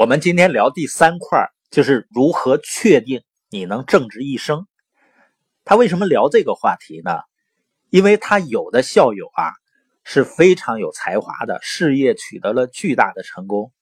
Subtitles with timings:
[0.00, 4.66] 我们今天聊第三块，就是如何确定你能正直一生。
[5.62, 7.18] 他为什么聊这个话题呢？
[7.90, 9.52] 因为他有的校友啊
[10.02, 13.72] 是非常有才华的，事业取得了巨大的成功，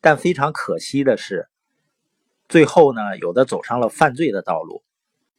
[0.00, 1.48] 但非常可惜的是，
[2.48, 4.84] 最后呢，有的走上了犯罪的道路。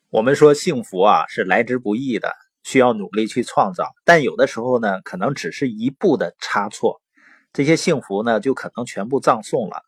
[0.09, 7.01] 我们说幸福啊是来之不易的，需要努力去创造，但有的时候呢，可能只是一步的差错，
[7.53, 9.83] 这些幸福呢就可能全部葬送了。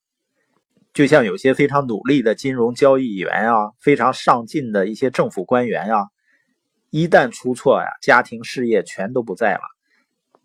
[0.94, 6.08] 就像有些非常努力的金融交易员啊，非常上进的一些政府官员啊，
[6.90, 9.62] 一旦出错呀，家庭事业全都不在了。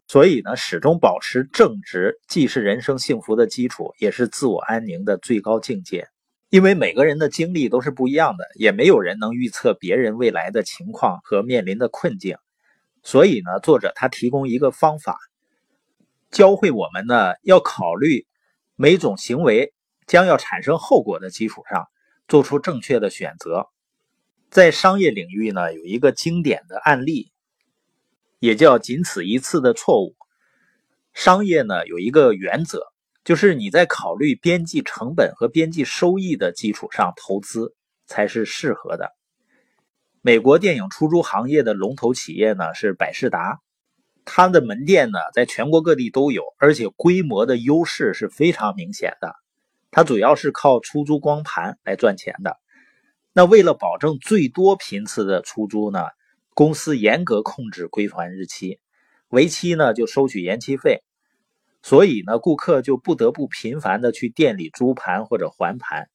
[0.06, 6.08] 所以呢，始终保持正直，既是人生幸福的基础，也是自我安宁的最高境界。
[6.50, 12.36] 因为每个人的经历都是不一样的，也没有人能预测别人未来的情况和面临的困境。
[13.02, 15.18] 所以呢，作者他提供一个方法，
[16.30, 18.26] 教会我们呢要考虑
[18.76, 19.73] 每种行为。
[20.06, 21.88] 将要产生后果的基础上，
[22.28, 23.68] 做出正确的选择。
[24.50, 27.32] 在商业领域呢，有一个经典的案例，
[28.38, 30.14] 也叫“仅此一次”的错误。
[31.12, 32.82] 商业呢有一个原则，
[33.24, 37.74] 就是你在考虑边际成本和边际收益的基础上投资
[38.06, 39.12] 才是适合的。
[40.20, 43.60] 美国电影出租行业的龙头企业呢是百事达，
[44.24, 49.34] 它的门店呢在全国各地都有，而且规模的优势是非常明显的。
[49.94, 52.58] 它主要是靠出租光盘来赚钱的。
[53.32, 56.00] 那为了保证最多频次的出租呢，
[56.52, 58.80] 公司严格控制归还日期，
[59.28, 61.04] 为期呢就收取延期费。
[61.80, 66.10] 所以呢，顾客就不得不频繁的去店里租盘或者还盘。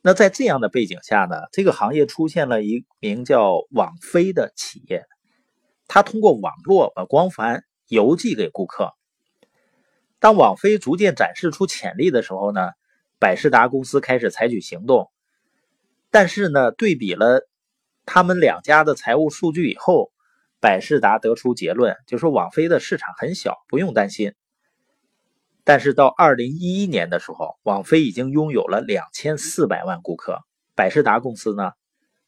[0.00, 5.04] 那在这样的背景下呢，这个行业出现了一名叫网飞的企业，
[5.88, 8.94] 它通过网络把光盘邮寄给顾客。
[10.20, 12.70] 当网飞逐渐展示出潜力的时候呢，
[13.18, 15.10] 百事达公司开始采取行动。
[16.10, 17.48] 但是呢，对比了
[18.06, 20.10] 他们两家的财务数据以后，
[20.60, 24.34] 百事达得出结论，就说网飞的市场很小，不用担心。
[25.64, 30.38] 但是到二零一一年的时候，网飞已经拥有了两千四百万顾客，
[30.74, 31.72] 百事达公司呢，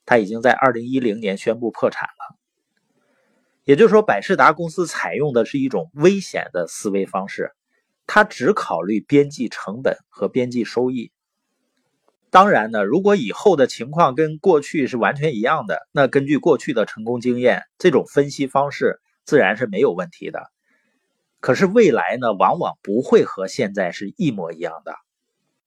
[0.04, 2.36] 它已经在二零一零年宣布破产了。
[3.64, 7.52] 也就是说，百事达公司采用的是一种危险的思维方式。
[8.12, 11.12] 他只考虑边际成本和边际收益。
[12.28, 20.42] 当然呢，如果以后的情况跟过去是完全一样的，那根据过去的成功经验，这种分析方式自然是没有问题的。
[21.38, 24.96] 可是未来呢，往往不会和现在是一模一样的。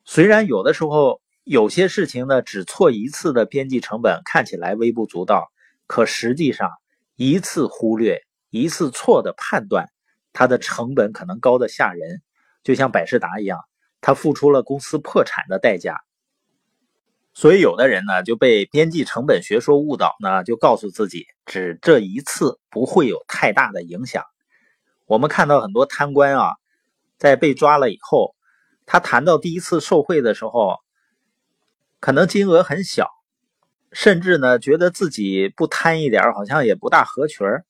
[0.03, 5.49] 虽然有的时候有些事情呢，只错一次的边际成本看起来微不足道，
[5.87, 6.69] 可实际上
[7.15, 9.87] 一次忽略、一次错的判断，
[10.33, 12.21] 它的成本可能高的吓人。
[12.63, 13.59] 就像百事达一样，
[14.01, 16.01] 他付出了公司破产的代价。
[17.35, 24.23] 所以有的人呢就被边际成本学说误导呢，就告诉自己只这一次不会有太大的影响。
[25.05, 26.53] 我们看到很多贪官啊，
[27.17, 28.35] 在被抓了以后，
[28.85, 30.77] 他谈到第一次受贿的时候，
[31.99, 33.09] 可能金额很小，
[33.91, 37.65] 甚至呢觉得自己不贪一点好像也不大合群儿。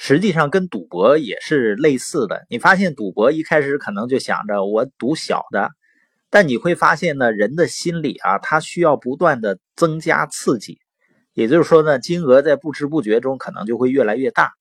[0.00, 2.46] 实际上跟赌博也是类似的。
[2.48, 5.70] 你发现赌博一开始可能就想着我赌小的，
[6.30, 10.78] 但你会发现呢，人的心理啊，他需要不断的增加刺激。
[11.34, 14.52] 也就是说呢，金额在不知不觉中可能就会越来越大。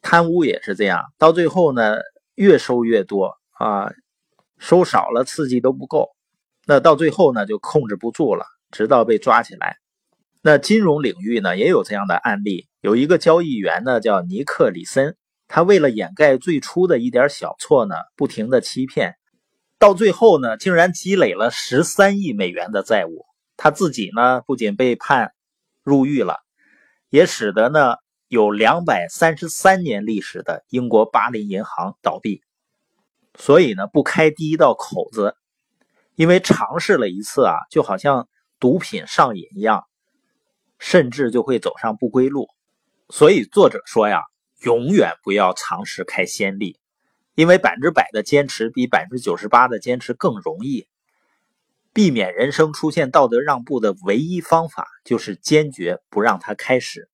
[0.00, 1.98] 贪污也是这样，到最后呢，
[2.34, 3.92] 越收越多啊，
[4.58, 6.08] 收少了刺激都不够，
[6.66, 9.76] 那到最后呢就控制不住了，直到被抓起来。
[10.40, 12.66] 那金融领域呢，也有这样的案例。
[12.82, 15.16] 有一个交易员呢，叫尼克里森，
[15.46, 19.14] 他为了掩盖最初的一点小错呢，不停的欺骗，
[19.78, 23.24] 到最后呢，竟然积累了十三亿美元的债务。
[23.56, 25.32] 他自己呢，不仅被判
[25.84, 26.40] 入狱了，
[27.08, 27.94] 也使得呢，
[28.26, 32.42] 有两百三十三年历史的英国巴林银行倒闭。
[33.38, 35.36] 所以呢，不开第一道口子，
[36.16, 38.26] 因为尝试了一次啊，就好像
[38.58, 39.84] 毒品上瘾一样。
[40.80, 42.48] 甚至就会走上不归路，
[43.14, 44.22] 所以作者说呀，
[44.62, 46.80] 永远不要尝试开先例，
[47.34, 50.88] 因为百分之百的坚持比百分之九十八的坚持更容易。
[51.92, 57.10] 避免人生出现道德让步的唯一方法，就是坚决不让它开始。